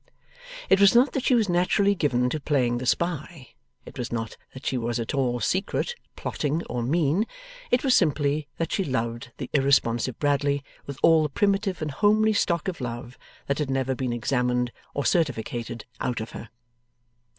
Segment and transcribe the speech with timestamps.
[0.67, 3.49] It was not that she was naturally given to playing the spy
[3.85, 7.27] it was not that she was at all secret, plotting, or mean
[7.69, 12.33] it was simply that she loved the irresponsive Bradley with all the primitive and homely
[12.33, 16.49] stock of love that had never been examined or certificated out of her.